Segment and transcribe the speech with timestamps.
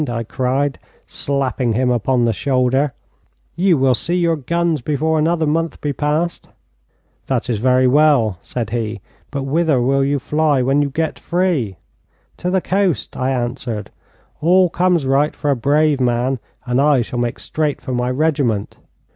[0.09, 2.93] I cried, slapping him upon the shoulder.
[3.55, 6.47] 'You will see your guns before another month be past.'
[7.27, 8.99] 'That is very well,' said he.
[9.29, 11.77] 'But whither will you fly when you get free?'
[12.37, 13.91] 'To the coast,' I answered.
[14.41, 18.77] 'All comes right for a brave man, and I shall make straight for my regiment.'